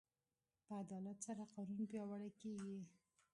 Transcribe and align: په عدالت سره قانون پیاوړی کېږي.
په 0.65 0.71
عدالت 0.83 1.17
سره 1.27 1.43
قانون 1.53 1.81
پیاوړی 1.91 2.31
کېږي. 2.41 2.79